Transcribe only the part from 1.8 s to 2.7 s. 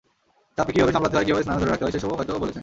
হয়, সেসবও হয়তো বলেছেন।